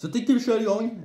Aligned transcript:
Så 0.00 0.06
jag 0.06 0.12
tycker 0.12 0.34
vi 0.34 0.40
kör 0.40 0.60
igång. 0.60 1.04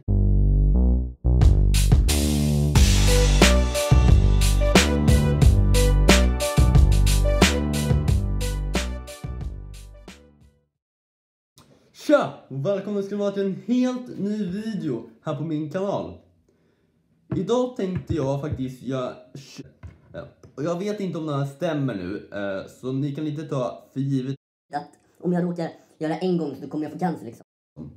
Tja! 11.94 12.34
Och 12.48 12.66
välkomna 12.66 13.02
ska 13.02 13.16
ni 13.16 13.22
vara 13.22 13.32
till 13.32 13.46
en 13.46 13.64
helt 13.68 14.20
ny 14.20 14.46
video 14.46 15.10
här 15.22 15.36
på 15.36 15.44
min 15.44 15.72
kanal. 15.72 16.18
Idag 17.36 17.76
tänkte 17.76 18.14
jag 18.14 18.42
faktiskt 18.42 18.84
göra... 18.84 19.16
Och 20.56 20.64
Jag 20.64 20.80
vet 20.80 21.00
inte 21.00 21.18
om 21.18 21.26
det 21.26 21.38
här 21.38 21.46
stämmer 21.46 21.96
nu, 21.96 22.30
eh, 22.34 22.68
så 22.68 22.92
ni 22.92 23.16
kan 23.16 23.28
inte 23.28 23.44
ta 23.44 23.90
för 23.94 24.00
givet 24.00 24.36
att 24.74 24.90
om 25.20 25.34
jag 25.34 25.44
råkar 25.44 25.70
göra 25.98 26.18
en 26.18 26.38
gång 26.38 26.56
så 26.62 26.68
kommer 26.70 26.86
jag 26.86 26.94
få 26.94 27.00
cancer 27.00 27.26
liksom. 27.26 27.46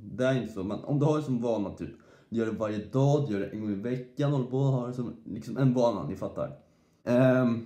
Det 0.01 0.25
är 0.25 0.41
inte 0.41 0.53
så, 0.53 0.63
men 0.63 0.79
om 0.83 0.99
du 0.99 1.05
har 1.05 1.17
det 1.17 1.23
som 1.23 1.41
vana 1.41 1.69
typ, 1.69 1.89
du 2.29 2.37
gör 2.37 2.45
det 2.45 2.51
varje 2.51 2.77
dag, 2.77 3.27
du 3.27 3.33
gör 3.33 3.39
det 3.39 3.47
en 3.47 3.61
gång 3.61 3.71
i 3.71 3.75
veckan, 3.75 4.31
håller 4.31 4.45
på 4.45 4.57
och 4.57 4.63
har 4.63 4.87
det 4.87 4.93
som 4.93 5.15
liksom 5.25 5.57
en 5.57 5.73
vana, 5.73 6.03
ni 6.07 6.15
fattar. 6.15 6.57
Um, 7.03 7.65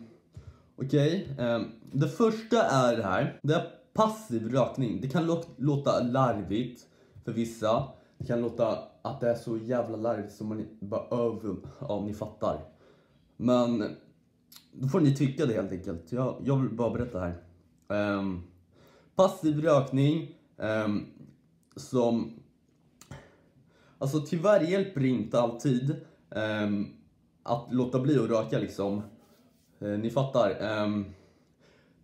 Okej, 0.75 1.35
ehm, 1.39 1.65
det 1.91 2.07
första 2.07 2.63
är 2.63 2.97
det 2.97 3.03
här, 3.03 3.39
det 3.43 3.53
är 3.53 3.67
passiv 3.93 4.49
rökning. 4.49 5.01
Det 5.01 5.07
kan 5.09 5.25
lå- 5.29 5.45
låta 5.57 5.99
larvigt 6.03 6.85
för 7.25 7.31
vissa, 7.31 7.87
det 8.17 8.25
kan 8.25 8.41
låta 8.41 8.77
att 9.01 9.19
det 9.21 9.29
är 9.29 9.35
så 9.35 9.57
jävla 9.57 9.97
larvigt 9.97 10.33
som 10.33 10.47
man 10.47 10.65
bara 10.79 11.03
över, 11.25 11.55
ja 11.79 12.03
ni 12.05 12.13
fattar. 12.13 12.59
Men 13.37 13.95
då 14.71 14.87
får 14.87 14.99
ni 14.99 15.15
tycka 15.15 15.45
det 15.45 15.53
helt 15.53 15.71
enkelt. 15.71 16.11
Jag, 16.11 16.35
jag 16.45 16.57
vill 16.57 16.69
bara 16.69 16.89
berätta 16.89 17.19
här. 17.19 17.33
Um, 18.17 18.43
passiv 19.15 19.61
rökning 19.61 20.35
um, 20.57 21.05
som... 21.81 22.31
Alltså 23.97 24.21
tyvärr 24.21 24.61
hjälper 24.61 25.01
det 25.01 25.07
inte 25.07 25.39
alltid 25.39 25.95
um, 26.29 26.93
att 27.43 27.73
låta 27.73 27.99
bli 27.99 28.19
att 28.19 28.29
röka 28.29 28.59
liksom. 28.59 29.01
Uh, 29.81 29.99
ni 29.99 30.09
fattar. 30.09 30.81
Um, 30.83 31.05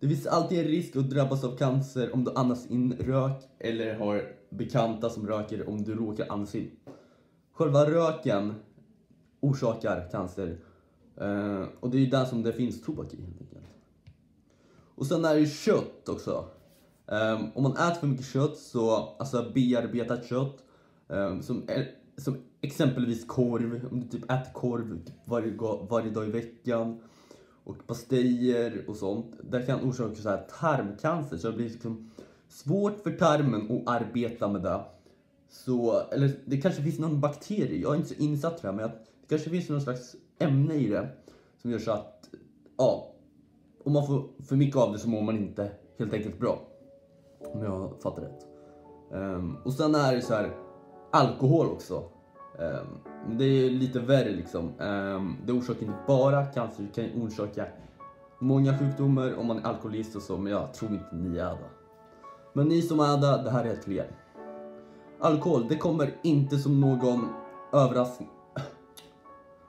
det 0.00 0.08
finns 0.08 0.26
alltid 0.26 0.58
en 0.58 0.64
risk 0.64 0.96
att 0.96 1.10
drabbas 1.10 1.44
av 1.44 1.56
cancer 1.56 2.14
om 2.14 2.24
du 2.24 2.32
andas 2.34 2.66
in 2.66 2.92
rök 2.92 3.42
eller 3.58 3.94
har 3.94 4.32
bekanta 4.50 5.10
som 5.10 5.26
röker 5.26 5.68
om 5.68 5.84
du 5.84 5.94
råkar 5.94 6.26
andas 6.28 6.54
in. 6.54 6.70
Själva 7.52 7.90
röken 7.90 8.54
orsakar 9.40 10.08
cancer. 10.10 10.58
Uh, 11.20 11.64
och 11.80 11.90
det 11.90 11.96
är 11.96 12.00
ju 12.00 12.06
där 12.06 12.24
som 12.24 12.42
det 12.42 12.52
finns 12.52 12.82
tobak 12.82 13.14
i 13.14 13.16
helt 13.16 13.40
enkelt. 13.40 13.66
Och 14.94 15.06
sen 15.06 15.24
är 15.24 15.34
det 15.34 15.46
kött 15.46 16.08
också. 16.08 16.44
Um, 17.10 17.50
om 17.54 17.62
man 17.62 17.72
äter 17.72 18.00
för 18.00 18.06
mycket 18.06 18.26
kött, 18.26 18.56
så, 18.56 18.96
alltså 19.18 19.50
bearbetat 19.54 20.28
kött, 20.28 20.64
um, 21.08 21.42
som, 21.42 21.64
är, 21.68 21.90
som 22.16 22.36
exempelvis 22.60 23.24
korv, 23.26 23.88
om 23.90 24.00
du 24.00 24.08
typ 24.08 24.24
äter 24.24 24.52
korv 24.52 25.04
typ 25.04 25.14
varje, 25.24 25.56
varje 25.90 26.10
dag 26.10 26.28
i 26.28 26.30
veckan, 26.30 27.00
och 27.64 27.86
pastejer 27.86 28.84
och 28.88 28.96
sånt, 28.96 29.34
det 29.50 29.62
kan 29.62 29.80
orsaka 29.80 30.14
så 30.14 30.28
här 30.28 30.46
tarmcancer, 30.60 31.36
så 31.36 31.50
det 31.50 31.56
blir 31.56 31.68
liksom 31.68 32.10
svårt 32.48 33.02
för 33.02 33.10
tarmen 33.10 33.70
att 33.70 34.02
arbeta 34.02 34.48
med 34.48 34.62
det. 34.62 34.80
Så, 35.50 36.02
eller 36.10 36.30
det 36.44 36.60
kanske 36.60 36.82
finns 36.82 36.98
någon 36.98 37.20
bakterie, 37.20 37.80
jag 37.80 37.92
är 37.92 37.96
inte 37.96 38.08
så 38.08 38.14
insatt 38.14 38.58
i 38.58 38.58
det 38.62 38.68
här, 38.68 38.74
men 38.74 38.82
jag, 38.82 38.90
det 38.90 39.28
kanske 39.28 39.50
finns 39.50 39.68
någon 39.68 39.80
slags 39.80 40.16
ämne 40.38 40.74
i 40.74 40.88
det 40.88 41.08
som 41.62 41.70
gör 41.70 41.78
så 41.78 41.90
att, 41.90 42.30
ja, 42.76 43.12
om 43.84 43.92
man 43.92 44.06
får 44.06 44.28
för 44.46 44.56
mycket 44.56 44.76
av 44.76 44.92
det 44.92 44.98
så 44.98 45.08
mår 45.08 45.22
man 45.22 45.36
inte 45.36 45.70
helt 45.98 46.12
enkelt 46.12 46.38
bra. 46.38 46.67
Om 47.40 47.62
jag 47.62 47.92
fattar 48.02 48.22
rätt. 48.22 48.46
Um, 49.10 49.56
och 49.64 49.72
sen 49.72 49.94
är 49.94 50.14
det 50.14 50.22
så 50.22 50.34
här 50.34 50.56
alkohol 51.10 51.66
också. 51.66 52.02
Um, 52.58 53.36
det 53.38 53.44
är 53.44 53.70
lite 53.70 53.98
värre 53.98 54.30
liksom. 54.30 54.72
Um, 54.78 55.36
det 55.46 55.52
orsakar 55.52 55.82
inte 55.82 55.98
bara 56.06 56.46
cancer, 56.46 56.82
det 56.82 56.94
kan 56.94 57.04
ju 57.04 57.26
orsaka 57.26 57.66
många 58.38 58.78
sjukdomar 58.78 59.38
om 59.38 59.46
man 59.46 59.58
är 59.58 59.62
alkoholist 59.62 60.16
och 60.16 60.22
så, 60.22 60.38
men 60.38 60.52
jag 60.52 60.74
tror 60.74 60.92
inte 60.92 61.16
ni 61.16 61.38
är 61.38 61.50
det. 61.50 61.70
Men 62.52 62.68
ni 62.68 62.82
som 62.82 63.00
är 63.00 63.16
det, 63.16 63.42
det 63.42 63.50
här 63.50 63.64
är 63.64 63.76
till 63.76 63.98
er. 63.98 64.10
Alkohol, 65.20 65.68
det 65.68 65.76
kommer 65.76 66.14
inte 66.22 66.58
som 66.58 66.80
någon 66.80 67.28
överraskning. 67.72 68.28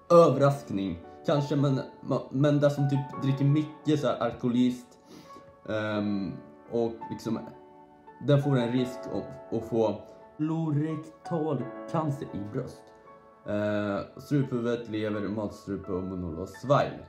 överraskning. 0.09 1.00
Kanske, 1.25 1.56
men, 1.56 1.79
men 2.31 2.59
det 2.59 2.69
som 2.69 2.90
typ 2.90 3.22
dricker 3.22 3.46
mycket 3.46 4.00
så 4.00 4.08
här 4.08 4.18
alkoholist 4.18 4.88
um, 5.66 6.34
och 6.72 6.91
liksom 7.12 7.40
den 8.19 8.41
får 8.41 8.57
en 8.57 8.72
risk 8.72 9.00
att, 9.13 9.24
få 9.50 9.62
få 9.62 10.02
lorektalcancer 10.38 12.28
i 12.34 12.40
bröst. 12.53 12.84
Eh, 13.47 14.22
struphuvudet, 14.22 14.90
lever, 14.90 15.22
matstrupe 15.22 15.91
och 15.91 16.03
munhåla 16.03 16.41
och 16.41 16.50
svalg. 16.50 17.00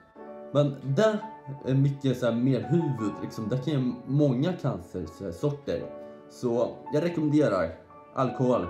Men 0.52 0.76
det 0.82 1.18
är 1.64 1.74
mycket 1.74 2.18
så 2.18 2.26
här 2.26 2.34
mer 2.34 2.60
huvud, 2.60 3.12
liksom. 3.22 3.48
det 3.48 3.56
kan 3.56 3.74
ge 3.74 3.92
många 4.06 4.52
cancersorter. 4.52 5.82
Så 6.28 6.76
jag 6.92 7.02
rekommenderar 7.04 7.70
alkohol, 8.14 8.66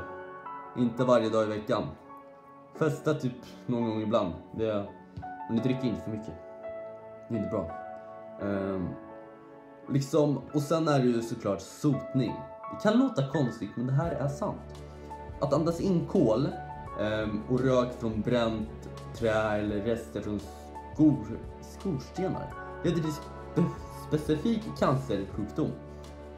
inte 0.78 1.04
varje 1.04 1.28
dag 1.28 1.44
i 1.44 1.48
veckan. 1.48 1.82
Festa 2.78 3.14
typ 3.14 3.32
någon 3.66 3.88
gång 3.88 4.02
ibland. 4.02 4.34
Det 4.52 4.70
är, 4.70 4.90
men 5.48 5.56
ni 5.56 5.62
dricker 5.62 5.84
inte 5.84 6.00
för 6.00 6.10
mycket. 6.10 6.34
Det 7.28 7.34
är 7.34 7.38
inte 7.38 7.50
bra. 7.50 7.70
Eh, 8.40 8.80
liksom, 9.92 10.40
och 10.52 10.62
sen 10.62 10.88
är 10.88 10.98
det 10.98 11.06
ju 11.06 11.22
såklart 11.22 11.60
sotning. 11.60 12.32
Det 12.72 12.82
kan 12.82 12.98
låta 12.98 13.28
konstigt, 13.28 13.70
men 13.76 13.86
det 13.86 13.92
här 13.92 14.10
är 14.10 14.28
sant. 14.28 14.84
Att 15.40 15.52
andas 15.52 15.80
in 15.80 16.06
kol 16.06 16.48
ehm, 17.00 17.42
och 17.48 17.60
rök 17.60 18.00
från 18.00 18.20
bränt 18.20 18.88
trä 19.18 19.58
eller 19.58 19.76
rester 19.84 20.20
från 20.20 20.40
skor, 20.94 21.38
skorstenar 21.62 22.54
leder 22.84 23.02
till 23.02 23.12
spe, 23.12 23.62
specifik 24.08 24.60
cancersjukdom 24.78 25.70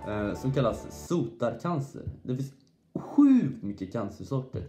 eh, 0.08 0.34
som 0.34 0.52
kallas 0.52 1.06
sotarcancer. 1.08 2.02
Det 2.22 2.36
finns 2.36 2.52
sjukt 2.94 3.62
mycket 3.62 3.92
cancersorter. 3.92 4.62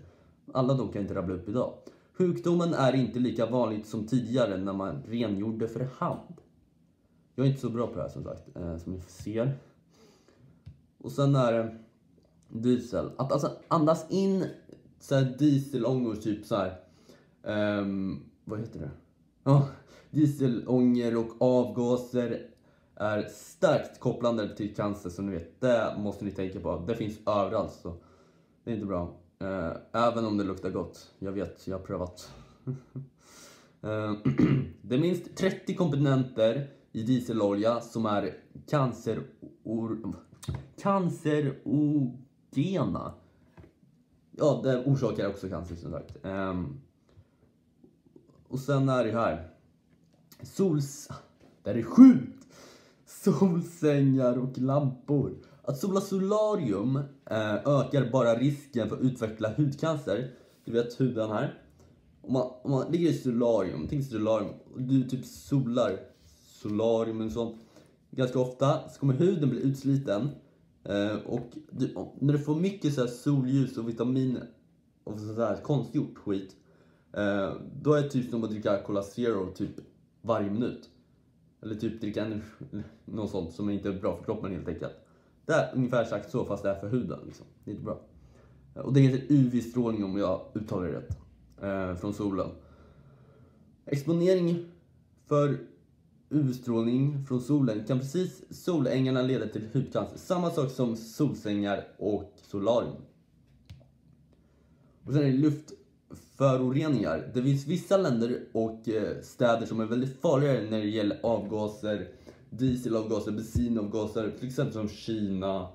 Alla 0.53 0.73
de 0.73 0.87
kan 0.87 0.93
jag 0.93 1.03
inte 1.03 1.15
rabbla 1.15 1.35
upp 1.35 1.49
idag. 1.49 1.73
Sjukdomen 2.17 2.73
är 2.73 2.95
inte 2.95 3.19
lika 3.19 3.45
vanligt 3.45 3.87
som 3.87 4.07
tidigare 4.07 4.57
när 4.57 4.73
man 4.73 5.03
rengjorde 5.07 5.67
för 5.67 5.87
hand. 5.97 6.41
Jag 7.35 7.45
är 7.45 7.49
inte 7.49 7.61
så 7.61 7.69
bra 7.69 7.87
på 7.87 7.95
det 7.95 8.01
här 8.01 8.09
som 8.09 8.23
sagt, 8.23 8.55
eh, 8.55 8.77
som 8.77 8.93
ni 8.93 8.99
ser. 8.99 9.57
Och 10.97 11.11
sen 11.11 11.35
är 11.35 11.53
det 11.53 11.77
diesel. 12.47 13.11
Att 13.17 13.31
alltså 13.31 13.51
andas 13.67 14.11
in 14.11 14.45
så 14.99 15.15
här 15.15 15.35
dieselångor, 15.39 16.15
typ 16.15 16.45
så 16.45 16.55
här. 16.55 16.79
Um, 17.81 18.23
vad 18.43 18.59
heter 18.59 18.79
det? 18.79 18.91
Ja, 19.43 19.67
dieselångor 20.11 21.17
och 21.17 21.41
avgaser 21.41 22.49
är 22.95 23.23
starkt 23.29 23.99
kopplande 23.99 24.55
till 24.55 24.75
cancer 24.75 25.09
som 25.09 25.25
ni 25.25 25.31
vet. 25.31 25.61
Det 25.61 25.95
måste 25.97 26.25
ni 26.25 26.31
tänka 26.31 26.59
på. 26.59 26.83
Det 26.87 26.95
finns 26.95 27.17
överallt 27.27 27.73
så 27.73 27.95
det 28.63 28.71
är 28.71 28.75
inte 28.75 28.87
bra. 28.87 29.15
Uh, 29.43 29.73
även 29.91 30.25
om 30.25 30.37
det 30.37 30.43
luktar 30.43 30.69
gott. 30.69 31.11
Jag 31.19 31.31
vet, 31.31 31.67
jag 31.67 31.77
har 31.77 31.85
prövat. 31.85 32.31
uh, 32.65 32.73
det 34.81 34.95
är 34.95 34.99
minst 34.99 35.35
30 35.35 35.75
komponenter 35.75 36.69
i 36.93 37.03
dieselolja 37.03 37.81
som 37.81 38.05
är 38.05 38.37
cancer 38.69 39.23
cancerogena. 40.81 41.63
Ja, 44.31 44.61
det 44.63 44.83
orsakar 44.85 45.27
också 45.27 45.49
cancer 45.49 45.75
som 45.75 45.91
sagt. 45.91 46.25
Um, 46.25 46.81
och 48.47 48.59
sen 48.59 48.89
är 48.89 49.03
det 49.03 49.11
här. 49.11 49.49
Sols... 50.41 51.09
Det 51.63 51.69
här 51.69 51.77
är 51.77 51.83
sjukt! 51.83 52.47
Solsängar 53.05 54.37
och 54.37 54.57
lampor. 54.57 55.35
Att 55.63 55.77
sola 55.77 56.01
solarium 56.01 56.95
eh, 57.25 57.53
ökar 57.53 58.11
bara 58.11 58.35
risken 58.35 58.89
för 58.89 58.95
att 58.95 59.01
utveckla 59.01 59.53
hudcancer. 59.53 60.31
Du 60.65 60.71
vet 60.71 60.99
huden 60.99 61.29
här. 61.29 61.59
Om 62.21 62.33
man, 62.33 62.51
om 62.63 62.71
man 62.71 62.91
ligger 62.91 63.09
i 63.09 63.13
solarium, 63.13 63.87
tänk 63.89 64.05
solarium, 64.05 64.53
och 64.73 64.81
du 64.81 65.03
typ 65.03 65.25
solar 65.25 66.12
solarium 66.69 67.21
och 67.21 67.31
sånt 67.31 67.55
ganska 68.11 68.39
ofta 68.39 68.89
så 68.89 68.99
kommer 68.99 69.13
huden 69.13 69.49
bli 69.49 69.59
utsliten. 69.59 70.29
Eh, 70.83 71.15
och 71.25 71.49
du, 71.71 71.95
när 72.19 72.33
du 72.33 72.39
får 72.39 72.55
mycket 72.55 72.93
så 72.93 73.01
här 73.01 73.07
solljus 73.07 73.77
och 73.77 73.89
vitamin 73.89 74.39
och 75.03 75.19
sådär 75.19 75.59
konstgjort 75.63 76.17
skit. 76.17 76.55
Eh, 77.13 77.53
då 77.81 77.93
är 77.93 78.01
det 78.01 78.09
typ 78.09 78.29
som 78.29 78.43
att 78.43 78.49
dricka 78.49 78.81
Cola 78.81 79.03
Zero 79.03 79.51
typ 79.51 79.71
varje 80.21 80.51
minut. 80.51 80.89
Eller 81.61 81.75
typ 81.75 82.01
dricka 82.01 82.25
en, 82.25 82.43
något 83.05 83.31
sånt 83.31 83.53
som 83.53 83.69
inte 83.69 83.89
är 83.89 83.93
bra 83.93 84.17
för 84.17 84.23
kroppen 84.23 84.51
helt 84.51 84.67
enkelt. 84.67 84.93
Det 85.45 85.53
är 85.53 85.75
ungefär 85.75 86.05
sagt 86.05 86.31
så 86.31 86.45
fast 86.45 86.63
det 86.63 86.69
är 86.69 86.79
för 86.79 86.89
huden. 86.89 87.19
Liksom. 87.25 87.45
Det 87.63 87.71
är 87.71 87.73
inte 87.73 87.85
bra. 87.85 87.99
Och 88.75 88.93
det 88.93 88.99
heter 88.99 89.25
UV-strålning 89.29 90.03
om 90.03 90.17
jag 90.17 90.41
uttalar 90.53 90.87
det 90.87 90.93
rätt. 90.93 91.17
Eh, 91.61 91.95
från 91.95 92.13
solen. 92.13 92.49
Exponering 93.85 94.65
för 95.25 95.57
Utstrålning 96.33 97.25
från 97.25 97.41
solen 97.41 97.85
kan 97.85 97.99
precis 97.99 98.43
solängarna 98.49 99.21
leda 99.21 99.47
till 99.47 99.69
hudcancer. 99.73 100.17
Samma 100.17 100.49
sak 100.49 100.71
som 100.71 100.95
solsängar 100.95 101.87
och 101.97 102.33
solarium. 102.41 102.95
Och 105.03 105.13
sen 105.13 105.21
är 105.21 105.25
det 105.25 105.37
luftföroreningar. 105.37 107.31
Det 107.33 107.43
finns 107.43 107.67
vissa 107.67 107.97
länder 107.97 108.43
och 108.51 108.89
eh, 108.89 109.21
städer 109.21 109.65
som 109.65 109.79
är 109.79 109.85
väldigt 109.85 110.21
farligare 110.21 110.69
när 110.69 110.79
det 110.79 110.89
gäller 110.89 111.19
avgaser, 111.23 112.07
dieselavgaser, 112.49 113.31
bensinavgaser, 113.31 114.31
till 114.39 114.47
exempel 114.47 114.73
som 114.73 114.89
Kina 114.89 115.67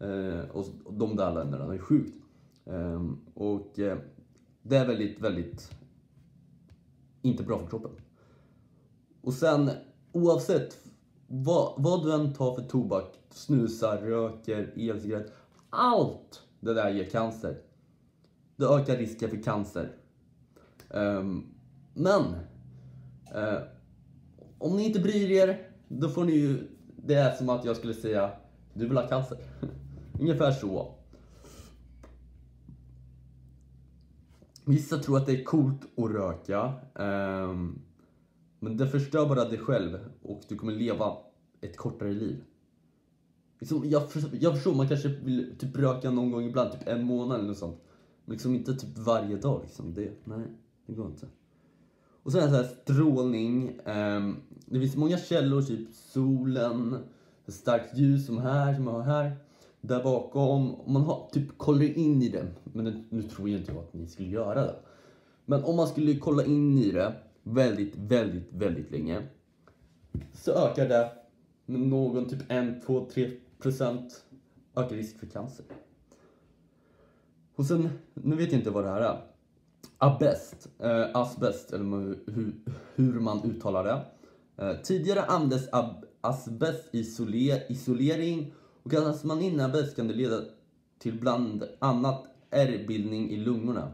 eh, 0.00 0.50
och 0.52 0.66
de 0.90 1.16
där 1.16 1.34
länderna. 1.34 1.66
Det 1.66 1.74
är 1.74 1.78
sjukt. 1.78 2.14
Ehm, 2.66 3.18
och 3.34 3.78
eh, 3.78 3.98
det 4.62 4.76
är 4.76 4.86
väldigt, 4.86 5.20
väldigt 5.20 5.70
inte 7.22 7.42
bra 7.42 7.58
för 7.58 7.66
kroppen. 7.66 7.90
Och 9.24 9.32
sen 9.32 9.70
oavsett 10.12 10.78
vad, 11.26 11.74
vad 11.76 12.04
du 12.04 12.14
än 12.14 12.32
tar 12.32 12.54
för 12.54 12.62
tobak, 12.62 13.18
snusar, 13.30 13.98
röker, 13.98 14.72
elcigarett. 14.76 15.32
allt 15.70 16.42
det 16.60 16.74
där 16.74 16.90
ger 16.90 17.10
cancer. 17.10 17.56
Det 18.56 18.64
ökar 18.64 18.96
risken 18.96 19.30
för 19.30 19.42
cancer. 19.42 19.92
Um, 20.88 21.54
men 21.94 22.22
uh, 23.34 23.62
om 24.58 24.76
ni 24.76 24.84
inte 24.84 25.00
bryr 25.00 25.30
er, 25.30 25.68
då 25.88 26.08
får 26.08 26.24
ni 26.24 26.32
ju, 26.32 26.68
det 26.96 27.14
är 27.14 27.36
som 27.36 27.48
att 27.48 27.64
jag 27.64 27.76
skulle 27.76 27.94
säga, 27.94 28.30
du 28.74 28.88
vill 28.88 28.96
ha 28.96 29.08
cancer. 29.08 29.38
Ungefär 30.20 30.52
så. 30.52 30.94
Vissa 34.64 34.98
tror 34.98 35.16
att 35.16 35.26
det 35.26 35.40
är 35.40 35.44
coolt 35.44 35.80
att 35.96 36.10
röka. 36.10 36.72
Um, 36.94 37.82
men 38.64 38.76
det 38.76 38.88
förstör 38.88 39.26
bara 39.26 39.44
dig 39.44 39.58
själv 39.58 39.98
och 40.22 40.40
du 40.48 40.56
kommer 40.56 40.72
leva 40.72 41.16
ett 41.60 41.76
kortare 41.76 42.12
liv. 42.12 42.44
Liksom, 43.58 43.82
jag, 43.90 44.02
jag 44.40 44.54
förstår, 44.54 44.74
man 44.74 44.88
kanske 44.88 45.08
vill 45.08 45.54
typ 45.58 45.76
röka 45.76 46.10
någon 46.10 46.30
gång 46.30 46.44
ibland, 46.44 46.72
typ 46.72 46.88
en 46.88 47.04
månad 47.04 47.38
eller 47.38 47.48
något 47.48 47.58
sånt. 47.58 47.80
Men 48.24 48.32
liksom 48.32 48.54
inte 48.54 48.74
typ 48.74 48.98
varje 48.98 49.36
dag 49.36 49.60
liksom. 49.62 49.94
Det, 49.94 50.12
nej, 50.24 50.46
det 50.86 50.92
går 50.92 51.06
inte. 51.06 51.26
Och 52.22 52.32
sen 52.32 52.40
är 52.40 52.46
det 52.46 52.50
så 52.50 52.56
här 52.56 52.70
strålning. 52.82 53.78
ehm, 53.84 54.36
det 54.66 54.80
finns 54.80 54.96
många 54.96 55.18
källor, 55.18 55.62
typ 55.62 55.88
solen, 55.92 56.96
starkt 57.46 57.98
ljus 57.98 58.26
som 58.26 58.38
här, 58.38 58.74
som 58.74 58.86
jag 58.86 58.92
har 58.92 59.02
här. 59.02 59.36
Där 59.80 60.02
bakom. 60.02 60.74
Om 60.74 60.92
man 60.92 61.02
har, 61.02 61.28
typ 61.32 61.58
kollar 61.58 61.98
in 61.98 62.22
i 62.22 62.28
det. 62.28 62.46
Men 62.64 62.84
nu, 62.84 63.04
nu 63.10 63.22
tror 63.22 63.48
jag 63.48 63.60
inte 63.60 63.72
jag 63.72 63.80
att 63.80 63.94
ni 63.94 64.06
skulle 64.06 64.28
göra 64.28 64.54
det. 64.54 64.76
Men 65.46 65.64
om 65.64 65.76
man 65.76 65.88
skulle 65.88 66.16
kolla 66.16 66.44
in 66.44 66.78
i 66.78 66.90
det 66.90 67.14
väldigt, 67.44 67.96
väldigt, 67.96 68.52
väldigt 68.52 68.90
länge. 68.90 69.22
Så 70.32 70.52
ökar 70.52 70.88
det 70.88 71.12
med 71.66 71.80
någon 71.80 72.28
typ 72.28 72.40
1, 72.48 72.86
2, 72.86 73.08
3 73.14 73.30
procent 73.58 74.24
ökar 74.76 74.96
risk 74.96 75.18
för 75.18 75.26
cancer. 75.26 75.64
Och 77.54 77.66
sen, 77.66 77.90
nu 78.14 78.36
vet 78.36 78.52
jag 78.52 78.60
inte 78.60 78.70
vad 78.70 78.84
det 78.84 78.90
här 78.90 79.00
är. 79.00 79.20
Asbest, 79.98 80.68
eh, 80.78 81.06
asbest, 81.14 81.72
eller 81.72 81.84
hur, 82.30 82.54
hur 82.94 83.20
man 83.20 83.44
uttalar 83.44 83.84
det. 83.84 84.04
Eh, 84.64 84.76
tidigare 84.82 85.22
användes 85.22 85.68
asbest 86.20 86.94
i 86.94 86.98
isoler, 86.98 87.72
isolering 87.72 88.52
och 88.82 88.90
kastas 88.90 89.08
alltså 89.08 89.26
man 89.26 89.40
in 89.40 89.60
asbest 89.60 89.96
kan 89.96 90.08
det 90.08 90.14
leda 90.14 90.40
till 90.98 91.20
bland 91.20 91.64
annat 91.78 92.26
ärrbildning 92.50 93.30
i 93.30 93.36
lungorna. 93.36 93.92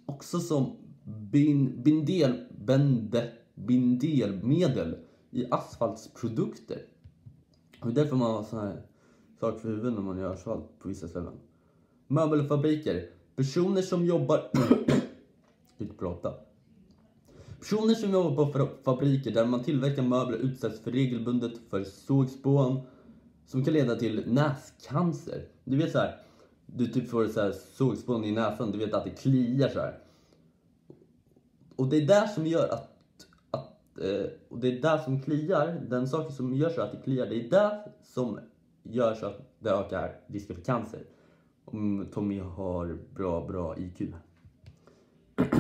också 0.07 0.41
som 0.41 0.77
bin, 1.05 1.83
bindel, 1.83 2.47
bende, 2.59 3.33
bindelmedel 3.55 4.99
i 5.31 5.47
asfaltsprodukter. 5.51 6.83
Och 7.81 7.87
det 7.87 7.93
är 8.01 8.05
därför 8.05 8.17
man 8.17 8.31
har 8.31 8.43
sån 8.43 8.59
här 8.59 8.83
sak 9.41 9.61
för 9.61 9.69
huvudet 9.69 9.93
när 9.93 10.01
man 10.01 10.19
gör 10.19 10.33
asfalt 10.33 10.79
på 10.79 10.89
vissa 10.89 11.09
ställen. 11.09 11.35
Möbelfabriker. 12.07 13.11
Personer 13.37 13.83
som 13.83 14.07
jobbar... 14.07 14.51
inte 15.79 15.95
prata. 15.95 16.35
Personer 17.59 17.95
som 17.95 18.11
jobbar 18.11 18.47
på 18.47 18.69
fabriker 18.85 19.31
där 19.31 19.47
man 19.47 19.63
tillverkar 19.63 20.03
möbler 20.03 20.39
utsätts 20.39 20.81
för 20.81 20.91
regelbundet 20.91 21.53
för 21.71 21.85
sågspån 21.85 22.81
som 23.47 23.65
kan 23.65 23.75
leda 23.75 23.97
till 23.97 24.25
näscancer. 24.27 25.45
Du 25.65 25.77
vet 25.77 25.93
så 25.93 25.99
här, 25.99 26.21
du 26.67 26.87
typ 26.87 27.11
får 27.11 27.27
så 27.27 27.41
här 27.41 27.53
sågspån 27.53 28.25
i 28.25 28.33
näsan, 28.33 28.73
du 28.73 28.79
vet 28.79 28.95
att 28.95 29.05
det 29.05 29.11
kliar 29.11 29.69
så 29.69 29.81
här. 29.81 29.99
Och 31.77 31.89
det 31.89 31.97
är 31.97 32.07
där 32.07 32.27
som 32.27 32.47
gör 32.47 32.69
att, 32.69 32.91
eh, 34.01 34.27
och 34.49 34.59
det 34.59 34.69
är 34.69 34.83
där 34.83 34.99
som 34.99 35.23
kliar, 35.23 35.81
den 35.89 36.09
saken 36.09 36.33
som 36.33 36.55
gör 36.55 36.71
så 36.71 36.81
att 36.81 36.93
det 36.93 36.99
kliar, 37.05 37.27
det 37.27 37.47
är 37.47 37.51
där 37.51 37.93
som 38.03 38.39
gör 38.83 39.15
så 39.15 39.27
att 39.27 39.41
det 39.59 39.71
ökar 39.71 40.21
risken 40.27 40.57
för 40.57 40.63
cancer. 40.63 41.01
Om 41.69 42.07
Tommy 42.13 42.39
har 42.39 42.99
bra, 43.15 43.47
bra 43.47 43.77
IQ. 43.79 44.03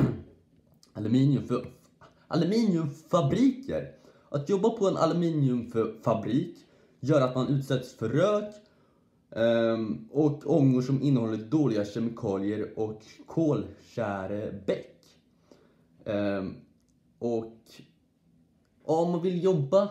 Aluminiumfabriker. 2.29 3.93
Att 4.29 4.49
jobba 4.49 4.71
på 4.71 4.89
en 4.89 4.97
aluminiumfabrik 4.97 6.57
gör 7.01 7.21
att 7.21 7.35
man 7.35 7.49
utsätts 7.49 7.95
för 7.95 8.09
rök 8.09 8.55
ehm, 9.31 10.09
och 10.13 10.43
ångor 10.47 10.83
som 10.83 11.03
innehåller 11.03 11.37
dåliga 11.37 11.85
kemikalier 11.85 12.79
och 12.79 13.03
kolkärebäck. 13.27 15.05
Ehm, 16.05 16.55
och 17.19 17.57
om 18.85 19.11
man 19.11 19.23
vill 19.23 19.45
jobba 19.45 19.89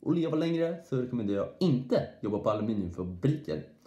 och 0.00 0.14
leva 0.14 0.36
längre 0.36 0.84
så 0.88 0.96
rekommenderar 0.96 1.38
jag 1.38 1.48
inte 1.60 2.08
jobba 2.20 2.38
på 2.38 2.50
aluminiumfabriker. 2.50 3.77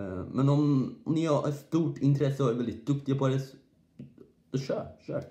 Eh, 0.00 0.24
men 0.32 0.48
om, 0.48 0.94
ni 1.06 1.26
har 1.26 1.48
ett 1.48 1.58
stort 1.58 1.98
intresse 1.98 2.42
och 2.42 2.50
är 2.50 2.54
väldigt 2.54 2.86
duktiga 2.86 3.16
på 3.18 3.28
det, 3.28 3.40
så- 3.40 3.56
då 4.50 4.58
kör, 4.58 4.96
kör. 5.06 5.24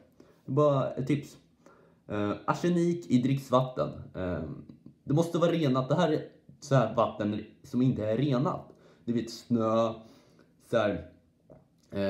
Bara 0.46 0.92
ett 0.92 1.08
tips. 1.08 1.38
Eh, 2.08 2.32
arsenik 2.46 3.06
i 3.10 3.22
dricksvatten. 3.22 3.90
Eh, 4.16 4.44
det 5.04 5.14
måste 5.14 5.38
vara 5.38 5.52
renat. 5.52 5.90
Det 5.90 5.96
här 5.96 6.12
är 6.12 6.28
så 6.60 6.76
här 6.76 6.96
vatten 6.96 7.44
som 7.64 7.82
inte 7.82 8.06
är 8.06 8.18
renat. 8.18 8.74
Du 9.06 9.14
vet 9.14 9.30
snö, 9.32 9.94
så 10.70 10.78
här, 10.78 11.10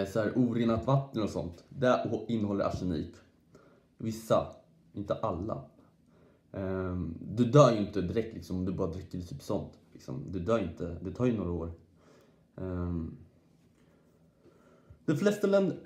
så 0.06 0.20
här 0.20 0.34
orenat 0.36 0.86
vatten 0.88 1.22
och 1.24 1.30
sånt. 1.30 1.64
Det 1.70 2.10
innehåller 2.28 2.66
arsenik. 2.66 3.16
Vissa, 3.98 4.48
inte 4.94 5.14
alla. 5.14 5.64
Du 7.22 7.46
dör 7.46 7.72
ju 7.72 7.78
inte 7.78 8.02
direkt 8.02 8.34
liksom, 8.34 8.58
om 8.58 8.66
du 8.66 8.72
bara 8.72 8.88
dricker 8.88 9.22
typ 9.22 9.42
sånt. 9.42 9.74
Liksom. 9.94 10.24
Du 10.32 10.40
dör 10.40 10.60
inte, 10.60 10.98
det 11.02 11.12
tar 11.12 11.26
ju 11.26 11.38
några 11.38 11.52
år. 11.52 11.72
Um, 12.60 13.18
de 15.06 15.18
flesta, 15.18 15.48
länder, 15.48 15.78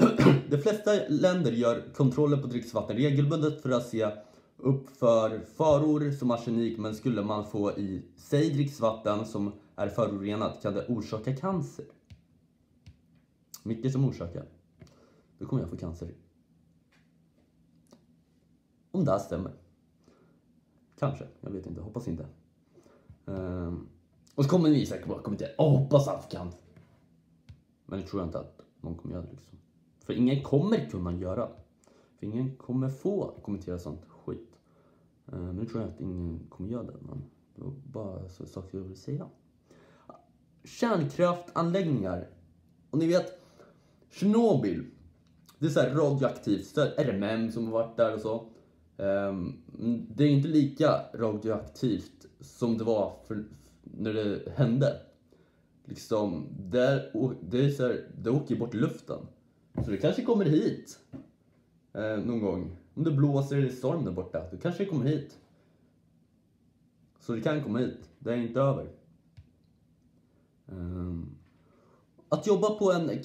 de 0.49 0.57
flesta 0.57 0.91
länder 1.09 1.51
gör 1.51 1.93
kontroller 1.93 2.37
på 2.37 2.47
dricksvatten 2.47 2.95
regelbundet 2.95 3.61
för 3.61 3.69
att 3.69 3.87
se 3.87 4.11
upp 4.57 4.89
för 4.97 5.39
faror 5.39 6.11
som 6.11 6.31
arsenik 6.31 6.77
men 6.77 6.95
skulle 6.95 7.23
man 7.23 7.45
få 7.45 7.71
i 7.71 8.05
sig 8.17 8.49
dricksvatten 8.49 9.25
som 9.25 9.51
är 9.75 9.89
förorenat 9.89 10.61
kan 10.61 10.73
det 10.73 10.85
orsaka 10.87 11.35
cancer. 11.35 11.85
Mycket 13.63 13.91
som 13.91 14.05
orsakar. 14.05 14.45
Då 15.39 15.45
kommer 15.45 15.61
jag 15.61 15.69
få 15.69 15.77
cancer. 15.77 16.13
Om 18.91 19.05
det 19.05 19.11
här 19.11 19.19
stämmer. 19.19 19.51
Kanske, 20.99 21.27
jag 21.41 21.51
vet 21.51 21.65
inte, 21.65 21.81
hoppas 21.81 22.07
inte. 22.07 22.25
Um, 23.25 23.87
och 24.35 24.43
så 24.43 24.49
kommer 24.49 24.69
ni 24.69 24.85
säkert 24.85 25.07
bara 25.07 25.21
kommentera, 25.21 25.49
åh 25.57 25.79
hoppas 25.79 26.07
han 26.07 26.21
får 26.21 26.29
cancer. 26.29 26.62
Men 27.85 27.99
det 27.99 28.07
tror 28.07 28.21
jag 28.21 28.27
inte 28.27 28.39
att 28.39 28.61
någon 28.81 28.95
kommer 28.95 29.15
göra. 29.15 29.25
Liksom. 29.31 29.57
För 30.05 30.13
ingen 30.13 30.43
kommer 30.43 30.89
kunna 30.89 31.13
göra. 31.13 31.49
För 32.19 32.25
ingen 32.25 32.55
kommer 32.55 32.89
få 32.89 33.39
kommentera 33.43 33.79
sånt 33.79 34.05
skit. 34.05 34.59
Eh, 35.27 35.39
men 35.39 35.55
nu 35.55 35.65
tror 35.65 35.81
jag 35.81 35.91
att 35.91 36.01
ingen 36.01 36.39
kommer 36.49 36.69
göra 36.69 36.83
det. 36.83 36.97
Men 37.01 37.23
Det 37.55 37.61
var 37.61 37.73
bara 37.91 38.29
så 38.29 38.45
saker 38.45 38.77
jag 38.77 38.83
ville 38.83 38.95
säga. 38.95 39.27
Kärnkraftanläggningar. 40.63 42.29
Och 42.89 42.97
ni 42.97 43.07
vet, 43.07 43.39
Tjernobyl. 44.11 44.85
Det 45.59 45.65
är 45.65 45.69
så 45.69 45.79
här 45.79 45.95
radioaktivt. 45.95 46.67
Så 46.67 46.81
RMM 46.81 47.51
som 47.51 47.65
har 47.65 47.73
varit 47.73 47.97
där 47.97 48.13
och 48.13 48.21
så. 48.21 48.49
Ehm, 48.97 49.61
det 50.15 50.23
är 50.23 50.29
inte 50.29 50.47
lika 50.47 51.01
radioaktivt 51.13 52.25
som 52.39 52.77
det 52.77 52.83
var 52.83 53.13
för, 53.27 53.45
när 53.83 54.13
det 54.13 54.51
hände. 54.55 55.01
Liksom, 55.85 56.47
där, 56.59 57.11
det, 57.41 57.65
är 57.65 57.69
så 57.69 57.87
här, 57.87 58.07
det 58.17 58.29
åker 58.29 58.55
bort 58.55 58.75
i 58.75 58.77
luften. 58.77 59.19
Så 59.85 59.91
det 59.91 59.97
kanske 59.97 60.23
kommer 60.23 60.45
hit 60.45 60.99
eh, 61.93 62.17
någon 62.17 62.39
gång. 62.39 62.77
Om 62.93 63.03
det 63.03 63.11
blåser 63.11 63.57
eller 63.57 63.69
storm 63.69 64.05
där 64.05 64.11
borta, 64.11 64.49
då 64.51 64.57
kanske 64.57 64.83
det 64.83 64.89
kommer 64.89 65.05
hit. 65.05 65.37
Så 67.19 67.33
det 67.33 67.41
kan 67.41 67.63
komma 67.63 67.79
hit. 67.79 68.09
Det 68.19 68.33
är 68.33 68.37
inte 68.37 68.59
över. 68.59 68.89
Um, 70.65 71.35
att 72.29 72.47
jobba 72.47 72.69
på 72.69 72.91
en 72.91 73.23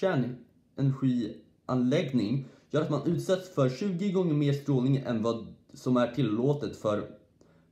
kärnenergianläggning 0.00 2.48
gör 2.70 2.82
att 2.82 2.90
man 2.90 3.06
utsätts 3.06 3.54
för 3.54 3.68
20 3.68 4.12
gånger 4.12 4.34
mer 4.34 4.52
strålning 4.52 4.96
än 4.96 5.22
vad 5.22 5.54
som 5.74 5.96
är 5.96 6.12
tillåtet 6.12 6.76
för 6.76 7.10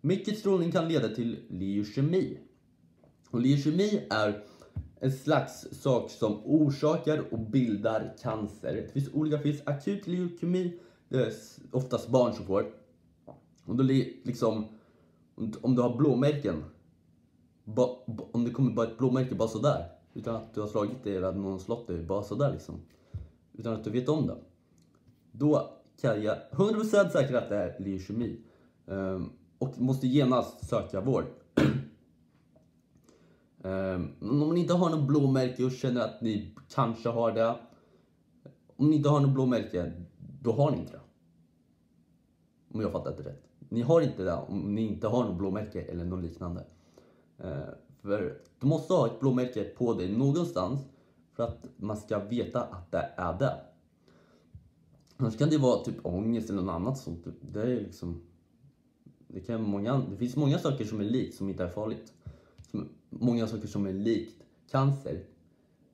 mycket 0.00 0.38
strålning 0.38 0.72
kan 0.72 0.88
leda 0.88 1.08
till 1.08 1.38
leukemi. 1.48 2.38
Och 3.30 3.40
leukemi 3.40 4.06
är 4.10 4.42
en 5.00 5.12
slags 5.12 5.66
sak 5.72 6.10
som 6.10 6.40
orsakar 6.44 7.32
och 7.32 7.38
bildar 7.38 8.16
cancer. 8.22 8.74
Det 8.74 8.92
finns 8.92 9.14
olika, 9.14 9.36
det 9.36 9.42
finns 9.42 9.62
akut 9.66 10.06
leukemi, 10.06 10.78
det 11.08 11.18
är 11.18 11.32
oftast 11.72 12.08
barn 12.08 12.32
som 12.34 12.46
får. 12.46 12.66
Och 13.64 13.76
då 13.76 13.82
liksom, 13.82 14.64
om- 15.60 15.74
du 15.74 15.82
har 15.82 15.96
blåmärken, 15.96 16.64
ba, 17.64 17.96
ba, 18.06 18.28
om 18.32 18.44
det 18.44 18.50
kommer 18.50 18.72
bara 18.72 18.86
ett 18.86 18.98
blåmärke 18.98 19.34
bara 19.34 19.48
sådär, 19.48 19.84
utan 20.14 20.36
att 20.36 20.54
du 20.54 20.60
har 20.60 20.68
slagit 20.68 21.04
dig 21.04 21.16
eller 21.16 21.28
att 21.28 21.36
någon 21.36 21.60
slått 21.60 21.86
dig, 21.86 22.02
bara 22.02 22.22
sådär 22.22 22.52
liksom. 22.52 22.74
Utan 23.52 23.74
att 23.74 23.84
du 23.84 23.90
vet 23.90 24.08
om 24.08 24.26
det. 24.26 24.36
Då 25.32 25.70
kan 26.00 26.22
jag 26.22 26.36
100% 26.52 27.10
säkra 27.10 27.38
att 27.38 27.48
det 27.48 27.56
är 27.56 27.76
leukemi. 27.78 28.40
Um, 28.86 29.32
och 29.58 29.80
måste 29.80 30.06
genast 30.06 30.68
söka 30.68 31.00
vård. 31.00 31.24
Um, 33.62 34.14
om 34.20 34.54
ni 34.54 34.60
inte 34.60 34.74
har 34.74 34.90
något 34.90 35.06
blåmärke 35.06 35.64
och 35.64 35.72
känner 35.72 36.00
att 36.00 36.20
ni 36.20 36.54
kanske 36.74 37.08
har 37.08 37.32
det. 37.32 37.54
Om 38.76 38.90
ni 38.90 38.96
inte 38.96 39.08
har 39.08 39.20
något 39.20 39.30
blåmärke, 39.30 39.92
då 40.42 40.52
har 40.52 40.70
ni 40.70 40.78
inte 40.78 40.92
det. 40.92 41.00
Om 42.74 42.80
jag 42.80 42.92
fattat 42.92 43.16
det 43.16 43.22
rätt. 43.22 43.42
Ni 43.68 43.82
har 43.82 44.00
inte 44.00 44.24
det 44.24 44.34
om 44.34 44.74
ni 44.74 44.86
inte 44.86 45.06
har 45.06 45.24
något 45.24 45.36
blåmärke 45.36 45.82
eller 45.82 46.04
något 46.04 46.22
liknande. 46.24 46.64
Uh, 47.44 47.50
för 48.02 48.38
du 48.60 48.66
måste 48.66 48.92
ha 48.92 49.06
ett 49.06 49.20
blåmärke 49.20 49.64
på 49.64 49.94
dig 49.94 50.16
någonstans 50.16 50.80
för 51.32 51.42
att 51.42 51.64
man 51.76 51.96
ska 51.96 52.18
veta 52.18 52.62
att 52.62 52.92
det 52.92 53.10
är 53.16 53.38
det. 53.38 53.56
Annars 55.16 55.38
kan 55.38 55.50
det 55.50 55.58
vara 55.58 55.84
typ 55.84 56.06
ångest 56.06 56.50
eller 56.50 56.62
något 56.62 56.74
annat 56.74 56.98
sånt. 56.98 57.26
Det 57.40 57.62
är 57.62 57.66
liksom... 57.66 58.22
Det, 59.28 59.40
kan 59.40 59.62
många, 59.62 60.02
det 60.10 60.16
finns 60.16 60.36
många 60.36 60.58
saker 60.58 60.84
som 60.84 61.00
är 61.00 61.04
likt 61.04 61.36
som 61.36 61.48
inte 61.48 61.64
är 61.64 61.68
farligt. 61.68 62.12
Många 63.10 63.46
saker 63.46 63.68
som 63.68 63.86
är 63.86 63.92
likt 63.92 64.42
cancer, 64.70 65.24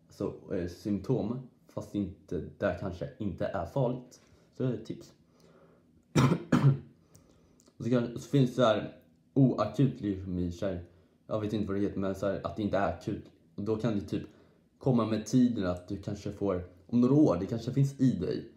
alltså 0.07 0.55
eh, 0.55 0.69
symptom, 0.69 1.39
fast 1.69 1.95
inte, 1.95 2.45
det 2.59 2.77
kanske 2.81 3.09
inte 3.19 3.47
är 3.47 3.67
farligt. 3.67 4.21
Så 4.57 4.63
det 4.63 4.69
är 4.69 4.75
ett 4.75 4.87
tips. 4.87 5.13
Och 7.77 7.85
så, 7.85 7.91
kan, 7.91 8.19
så 8.19 8.29
finns 8.29 8.51
det 8.51 8.57
så 8.57 8.63
här 8.63 8.97
oakut 9.35 10.01
leukemi, 10.01 10.53
så 10.53 10.67
här, 10.67 10.85
jag 11.27 11.41
vet 11.41 11.53
inte 11.53 11.67
vad 11.67 11.77
det 11.77 11.83
heter, 11.83 11.99
men 11.99 12.15
så 12.15 12.27
här, 12.27 12.41
att 12.47 12.57
det 12.57 12.63
inte 12.63 12.77
är 12.77 12.93
akut. 12.93 13.25
Och 13.55 13.63
då 13.63 13.77
kan 13.77 13.95
det 13.95 14.01
typ 14.01 14.23
komma 14.79 15.07
med 15.07 15.27
tiden 15.27 15.67
att 15.67 15.89
du 15.89 15.97
kanske 15.97 16.33
får, 16.33 16.65
om 16.87 17.01
några 17.01 17.15
år, 17.15 17.37
det 17.41 17.47
kanske 17.47 17.73
finns 17.73 18.01
i 18.01 18.11
dig. 18.11 18.49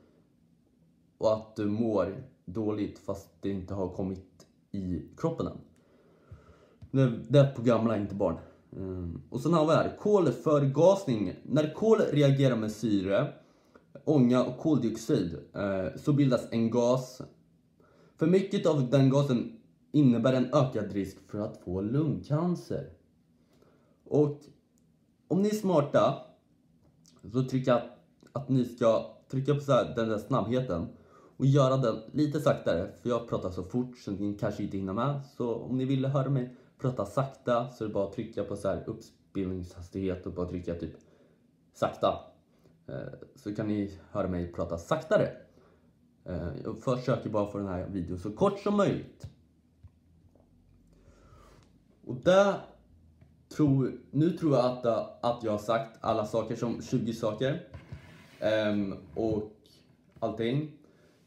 Och 1.17 1.33
att 1.33 1.55
du 1.55 1.65
mår 1.65 2.23
dåligt 2.45 2.99
fast 2.99 3.29
det 3.41 3.49
inte 3.49 3.73
har 3.73 3.89
kommit 3.89 4.47
i 4.71 5.01
kroppen 5.17 5.47
än. 5.47 5.57
Det, 6.91 7.19
det 7.29 7.39
är 7.39 7.53
på 7.53 7.61
gamla, 7.61 7.97
inte 7.97 8.15
barn. 8.15 8.37
Mm. 8.75 9.21
Och 9.29 9.41
sen 9.41 9.53
har 9.53 9.65
vi 9.67 9.73
här, 9.73 9.97
kolförgasning. 9.99 11.33
När 11.43 11.73
kol 11.73 11.97
reagerar 11.97 12.55
med 12.55 12.71
syre, 12.71 13.33
ånga 14.03 14.43
och 14.43 14.57
koldioxid 14.57 15.37
eh, 15.53 15.99
så 16.01 16.13
bildas 16.13 16.47
en 16.51 16.69
gas. 16.69 17.21
För 18.17 18.27
mycket 18.27 18.65
av 18.65 18.89
den 18.89 19.09
gasen 19.09 19.59
innebär 19.91 20.33
en 20.33 20.53
ökad 20.53 20.93
risk 20.93 21.17
för 21.27 21.39
att 21.39 21.57
få 21.57 21.81
lungcancer. 21.81 22.89
Och 24.03 24.41
om 25.27 25.41
ni 25.41 25.49
är 25.49 25.55
smarta 25.55 26.17
så 27.31 27.43
tycker 27.43 27.71
jag 27.71 27.77
att, 27.77 27.97
att 28.31 28.49
ni 28.49 28.65
ska 28.65 29.15
trycka 29.31 29.53
på 29.53 29.59
så 29.59 29.71
här, 29.71 29.95
den 29.95 30.09
där 30.09 30.17
snabbheten 30.17 30.87
och 31.37 31.45
göra 31.45 31.77
den 31.77 31.95
lite 32.11 32.39
saktare. 32.39 32.91
För 33.01 33.09
jag 33.09 33.29
pratar 33.29 33.51
så 33.51 33.63
fort 33.63 33.97
så 33.97 34.11
ni 34.11 34.37
kanske 34.39 34.63
inte 34.63 34.77
hinner 34.77 34.93
med. 34.93 35.21
Så 35.37 35.55
om 35.55 35.77
ni 35.77 35.85
vill 35.85 36.05
höra 36.05 36.29
mig 36.29 36.55
prata 36.79 37.05
sakta 37.05 37.69
så 37.69 37.83
är 37.83 37.87
det 37.87 37.93
bara 37.93 38.07
att 38.07 38.13
trycka 38.13 38.43
på 38.43 38.55
så 38.55 38.67
här 38.67 38.83
uppspelningshastighet 38.85 40.25
och 40.25 40.33
bara 40.33 40.49
trycka 40.49 40.75
typ 40.75 40.93
sakta. 41.73 42.19
Eh, 42.87 43.13
så 43.35 43.55
kan 43.55 43.67
ni 43.67 43.99
höra 44.11 44.27
mig 44.27 44.53
prata 44.53 44.77
saktare. 44.77 45.31
Eh, 46.25 46.49
jag 46.63 46.79
försöker 46.79 47.29
bara 47.29 47.51
få 47.51 47.57
den 47.57 47.67
här 47.67 47.87
videon 47.87 48.19
så 48.19 48.31
kort 48.31 48.59
som 48.59 48.77
möjligt. 48.77 49.27
Och 52.05 52.15
där 52.15 52.53
tror, 53.49 53.91
nu 54.11 54.29
tror 54.29 54.55
jag 54.55 54.65
att, 54.65 54.85
att 55.25 55.43
jag 55.43 55.51
har 55.51 55.59
sagt 55.59 55.97
alla 56.01 56.25
saker 56.25 56.55
som 56.55 56.81
20 56.81 57.13
saker. 57.13 57.67
Ehm, 58.39 58.95
och 59.15 59.51
allting. 60.19 60.71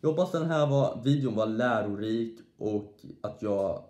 Jag 0.01 0.09
hoppas 0.11 0.33
den 0.33 0.51
här 0.51 0.67
var, 0.67 1.01
videon 1.05 1.35
var 1.35 1.47
lärorik 1.47 2.39
och 2.59 3.05
att 3.21 3.43
jag 3.43 3.85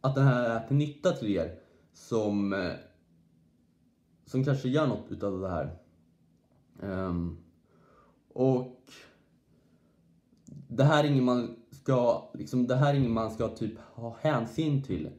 att 0.00 0.14
det 0.14 0.22
här 0.22 0.50
är 0.50 0.66
till 0.66 0.76
nytta 0.76 1.12
till 1.12 1.36
er 1.36 1.58
som 1.92 2.52
eh, 2.52 2.72
som 4.28 4.44
kanske 4.44 4.68
gör 4.68 4.86
något 4.86 5.12
utav 5.12 5.40
det 5.40 5.48
här. 5.48 5.78
Um, 6.80 7.38
och 8.32 8.82
det 10.68 10.84
här 10.84 11.04
är 11.04 11.08
inget 11.08 11.22
man 11.22 11.56
ska 11.70 12.30
liksom, 12.34 12.66
det 12.66 12.76
här 12.76 12.94
är 12.94 12.98
inget 12.98 13.10
man 13.10 13.30
ska 13.30 13.48
typ 13.48 13.78
ha 13.78 14.16
hänsyn 14.20 14.82
till 14.82 15.10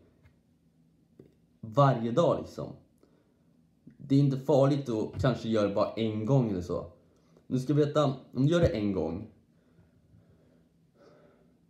varje 1.62 2.12
dag 2.12 2.40
liksom. 2.40 2.74
Det 3.98 4.16
är 4.16 4.20
inte 4.20 4.40
farligt 4.40 4.90
att 4.90 5.22
kanske 5.22 5.50
göra 5.50 5.68
det 5.68 5.76
bara 5.76 5.94
en 5.94 6.26
gång 6.26 6.50
eller 6.50 6.62
så. 6.62 6.92
Du 7.48 7.60
ska 7.60 7.74
veta, 7.74 8.06
om 8.34 8.46
du 8.46 8.52
gör 8.52 8.60
det 8.60 8.68
en 8.68 8.94
gång 8.94 9.28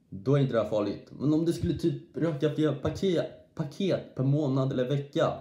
då 0.09 0.35
är 0.35 0.39
inte 0.39 0.53
det 0.53 0.63
här 0.63 0.69
farligt. 0.69 1.11
Men 1.19 1.33
om 1.33 1.45
du 1.45 1.53
skulle 1.53 1.73
typ 1.73 2.17
röka 2.17 2.49
flera 2.49 2.75
paket, 2.75 3.55
paket 3.55 4.15
per 4.15 4.23
månad 4.23 4.71
eller 4.71 4.89
vecka, 4.89 5.33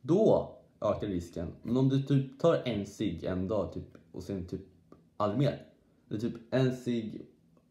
då 0.00 0.52
ökar 0.80 1.06
risken. 1.06 1.52
Men 1.62 1.76
om 1.76 1.88
du 1.88 2.02
typ 2.02 2.40
tar 2.40 2.62
en 2.64 2.86
cigg 2.86 3.24
en 3.24 3.48
dag 3.48 3.72
typ, 3.72 3.88
och 4.12 4.22
sen 4.22 4.46
typ 4.46 4.60
aldrig 5.16 5.38
mer. 5.38 5.66
Eller 6.10 6.20
typ 6.20 6.34
en 6.50 6.76
cigg 6.76 7.26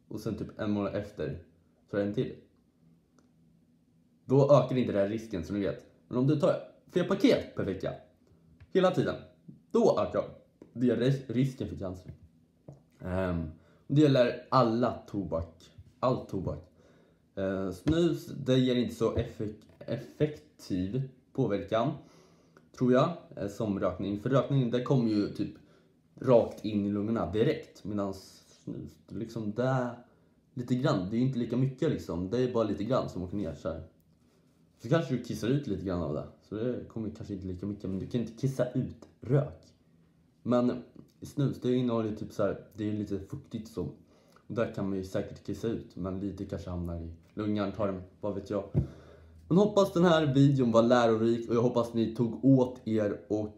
och 0.07 0.19
sen 0.19 0.37
typ 0.37 0.59
en 0.59 0.71
månad 0.71 0.95
efter 0.95 1.43
tar 1.91 1.99
en 1.99 2.13
till. 2.13 2.35
Då 4.25 4.43
ökar 4.43 4.77
inte 4.77 4.91
den 4.91 5.01
här 5.01 5.09
risken 5.09 5.43
som 5.43 5.59
ni 5.59 5.65
vet. 5.65 5.85
Men 6.07 6.17
om 6.17 6.27
du 6.27 6.39
tar 6.39 6.55
flera 6.91 7.07
paket 7.07 7.55
per 7.55 7.63
vecka, 7.63 7.93
hela 8.73 8.91
tiden, 8.91 9.15
då 9.71 9.99
ökar 9.99 10.23
det 10.73 11.29
risken 11.29 11.67
för 11.67 11.75
cancer. 11.75 12.13
Um, 12.99 13.51
det 13.87 14.01
gäller 14.01 14.45
alla 14.49 14.91
tobak. 15.07 15.74
All 16.05 16.25
tobak. 16.25 16.59
Eh, 17.35 17.71
snus, 17.71 18.25
det 18.25 18.57
ger 18.59 18.75
inte 18.75 18.95
så 18.95 19.15
effek- 19.15 19.65
effektiv 19.79 21.09
påverkan, 21.33 21.91
tror 22.77 22.93
jag, 22.93 23.09
eh, 23.35 23.47
som 23.47 23.79
rökning. 23.79 24.19
För 24.19 24.29
rökning, 24.29 24.71
det 24.71 24.83
kommer 24.83 25.09
ju 25.09 25.29
typ 25.29 25.53
rakt 26.21 26.65
in 26.65 26.85
i 26.85 26.91
lungorna 26.91 27.31
direkt. 27.31 27.83
Medan 27.83 28.13
snus, 28.63 28.91
det 29.07 29.15
är 29.15 29.19
liksom 29.19 29.51
det 29.51 29.89
lite 30.53 30.75
grann. 30.75 31.09
Det 31.09 31.15
är 31.15 31.19
ju 31.19 31.25
inte 31.25 31.39
lika 31.39 31.57
mycket 31.57 31.89
liksom. 31.89 32.29
Det 32.29 32.43
är 32.43 32.53
bara 32.53 32.63
lite 32.63 32.83
grann 32.83 33.09
som 33.09 33.23
åker 33.23 33.37
ner 33.37 33.53
så 33.55 33.69
här. 33.69 33.83
Så 34.81 34.89
kanske 34.89 35.15
du 35.15 35.23
kissar 35.23 35.47
ut 35.47 35.67
lite 35.67 35.85
grann 35.85 36.01
av 36.01 36.13
det. 36.13 36.25
Så 36.49 36.55
det 36.55 36.85
kommer 36.87 37.09
kanske 37.09 37.33
inte 37.33 37.47
lika 37.47 37.65
mycket. 37.65 37.89
Men 37.89 37.99
du 37.99 38.07
kan 38.07 38.21
inte 38.21 38.33
kissa 38.33 38.71
ut 38.71 39.07
rök. 39.21 39.73
Men 40.43 40.83
snus, 41.21 41.61
det 41.61 41.75
innehåller 41.75 42.09
ju 42.09 42.15
typ 42.15 42.33
så 42.33 42.43
här, 42.43 42.67
det 42.73 42.89
är 42.89 42.93
lite 42.93 43.19
fuktigt 43.19 43.67
så. 43.67 43.89
Och 44.47 44.55
där 44.55 44.73
kan 44.73 44.89
man 44.89 44.97
ju 44.97 45.03
säkert 45.03 45.45
kissa 45.45 45.67
ut, 45.67 45.95
men 45.95 46.19
lite 46.19 46.45
kanske 46.45 46.69
hamnar 46.69 46.99
i 46.99 47.09
lungan, 47.33 47.71
tarm, 47.71 48.01
vad 48.21 48.35
vet 48.35 48.49
jag. 48.49 48.63
Men 49.47 49.57
hoppas 49.57 49.93
den 49.93 50.05
här 50.05 50.33
videon 50.33 50.71
var 50.71 50.83
lärorik 50.83 51.49
och 51.49 51.55
jag 51.55 51.61
hoppas 51.61 51.93
ni 51.93 52.15
tog 52.15 52.45
åt 52.45 52.87
er 52.87 53.19
och 53.27 53.53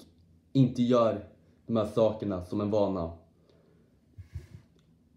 inte 0.54 0.84
gör 0.84 1.24
de 1.66 1.76
här 1.76 1.86
sakerna 1.86 2.46
som 2.46 2.62
en 2.62 2.72
vana. 2.72 3.12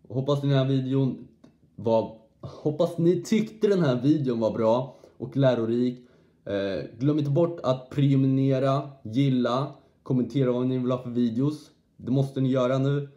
Och 0.08 0.14
hoppas 0.14 0.40
den 0.40 0.50
här 0.50 0.64
videon 0.64 1.28
var 1.76 2.20
hoppas 2.40 2.98
ni 2.98 3.22
tyckte 3.22 3.68
den 3.68 3.80
här 3.80 4.02
videon 4.02 4.40
var 4.40 4.50
bra 4.50 4.96
och 5.18 5.36
lärorik. 5.36 6.08
Eh, 6.44 6.98
glöm 6.98 7.18
inte 7.18 7.30
bort 7.30 7.60
att 7.62 7.90
prenumerera, 7.90 8.90
gilla, 9.02 9.72
kommentera 10.02 10.52
vad 10.52 10.66
ni 10.66 10.78
vill 10.78 10.90
ha 10.90 11.02
för 11.02 11.10
videos. 11.10 11.70
Det 11.96 12.12
måste 12.12 12.40
ni 12.40 12.48
göra 12.48 12.78
nu. 12.78 13.08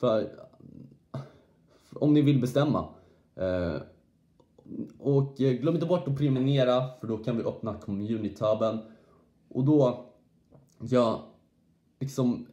För 0.00 0.30
om 2.02 2.14
ni 2.14 2.22
vill 2.22 2.40
bestämma. 2.40 2.88
Eh, 3.36 3.76
och 4.98 5.40
eh, 5.40 5.52
glöm 5.52 5.74
inte 5.74 5.86
bort 5.86 6.08
att 6.08 6.18
prenumerera 6.18 6.88
för 7.00 7.06
då 7.06 7.18
kan 7.18 7.36
vi 7.36 7.42
öppna 7.42 7.74
community-tabben. 7.74 8.78
Och 9.48 9.64
då, 9.64 10.06
ja, 10.80 11.34
liksom 12.00 12.46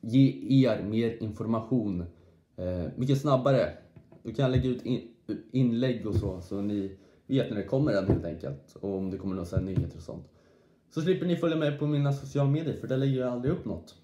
ge 0.00 0.64
er 0.64 0.82
mer 0.82 1.22
information 1.22 2.04
eh, 2.56 2.86
mycket 2.96 3.20
snabbare. 3.20 3.72
Då 4.22 4.32
kan 4.32 4.42
jag 4.42 4.50
lägga 4.50 4.68
ut 4.68 4.86
in, 4.86 5.08
inlägg 5.52 6.06
och 6.06 6.14
så, 6.14 6.40
så 6.40 6.60
ni 6.60 6.98
vet 7.26 7.50
när 7.50 7.56
det 7.56 7.64
kommer 7.64 7.92
en 7.92 8.06
helt 8.06 8.24
enkelt. 8.24 8.76
Och 8.80 8.96
om 8.96 9.10
det 9.10 9.18
kommer 9.18 9.34
några 9.34 9.60
nyheter 9.60 9.96
och 9.96 10.02
sånt. 10.02 10.28
Så 10.94 11.00
slipper 11.00 11.26
ni 11.26 11.36
följa 11.36 11.56
med 11.56 11.78
på 11.78 11.86
mina 11.86 12.12
sociala 12.12 12.50
medier 12.50 12.76
för 12.76 12.88
där 12.88 12.96
lägger 12.96 13.20
jag 13.20 13.32
aldrig 13.32 13.52
upp 13.52 13.64
något. 13.64 13.94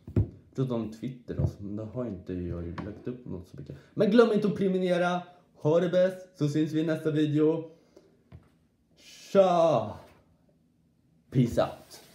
Förutom 0.56 0.92
Twitter 0.92 1.34
då, 1.34 1.48
men 1.58 1.76
där 1.76 1.84
har 1.84 2.06
inte 2.06 2.32
jag 2.32 2.66
ju 2.66 2.75
lagt 2.76 3.08
upp 3.08 3.26
något 3.26 3.48
så 3.48 3.56
mycket. 3.56 3.76
Men 3.94 4.10
glöm 4.10 4.32
inte 4.32 4.48
att 4.48 4.56
prenumerera. 4.56 5.22
Ha 5.54 5.80
det 5.80 5.88
bäst, 5.88 6.38
så 6.38 6.48
syns 6.48 6.72
vi 6.72 6.80
i 6.80 6.86
nästa 6.86 7.10
video. 7.10 7.70
Tja! 9.32 9.96
Peace 11.30 11.62
out. 11.62 12.05